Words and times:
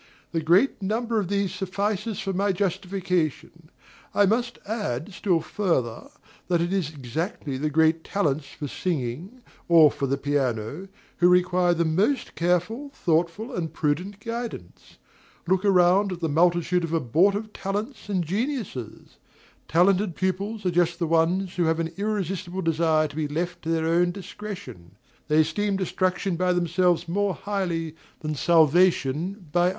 The 0.31 0.41
great 0.41 0.81
number 0.81 1.19
of 1.19 1.27
these 1.27 1.53
suffices 1.53 2.19
for 2.19 2.33
my 2.33 2.51
justification. 2.53 3.69
I 4.15 4.25
must 4.25 4.57
add, 4.65 5.13
still 5.13 5.41
further, 5.41 6.07
that 6.47 6.59
it 6.59 6.73
is 6.73 6.89
exactly 6.89 7.55
the 7.55 7.69
"great 7.69 8.03
talents" 8.03 8.47
for 8.47 8.67
singing, 8.67 9.43
or 9.67 9.91
for 9.91 10.07
the 10.07 10.17
piano, 10.17 10.87
who 11.17 11.29
require 11.29 11.75
the 11.75 11.85
most 11.85 12.33
careful, 12.33 12.89
thoughtful, 12.95 13.55
and 13.55 13.71
prudent 13.75 14.19
guidance. 14.21 14.97
Look 15.45 15.63
around 15.63 16.11
at 16.11 16.19
the 16.19 16.27
multitude 16.29 16.83
of 16.83 16.93
abortive 16.93 17.53
talents 17.53 18.09
and 18.09 18.23
geniuses! 18.25 19.19
Talented 19.67 20.15
pupils 20.15 20.65
are 20.65 20.71
just 20.71 20.97
the 20.97 21.05
ones 21.05 21.57
who 21.57 21.65
have 21.65 21.79
an 21.79 21.91
irresistible 21.95 22.63
desire 22.63 23.07
to 23.07 23.15
be 23.15 23.27
left 23.27 23.61
to 23.61 23.69
their 23.69 23.85
own 23.85 24.09
discretion; 24.09 24.95
they 25.27 25.41
esteem 25.41 25.77
destruction 25.77 26.37
by 26.37 26.53
themselves 26.53 27.07
more 27.07 27.35
highly 27.35 27.95
than 28.21 28.33
salvation 28.33 29.45
by 29.51 29.67
others. 29.67 29.69